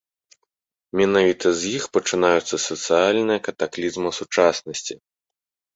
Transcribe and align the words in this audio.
Менавіта 1.01 1.47
з 1.59 1.75
іх 1.81 1.87
пачынаюцца 1.99 2.55
сацыяльныя 2.69 3.39
катаклізмы 3.51 4.09
сучаснасці. 4.23 4.95